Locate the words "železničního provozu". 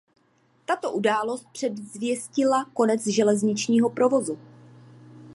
3.07-4.39